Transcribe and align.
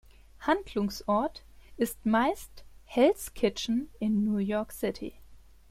Handlungsort 0.47 1.43
ist 1.77 2.07
meist 2.07 2.63
Hell’s 2.85 3.35
Kitchen 3.35 3.91
in 3.99 4.23
New 4.23 4.37
York 4.37 4.71
City. 4.71 5.13